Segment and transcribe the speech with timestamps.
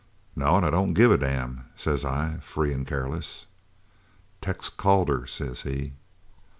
[0.35, 3.45] "'No, an' I don't give a damn,' says I, free an' careless.
[4.41, 5.93] "'Tex Calder!' says he."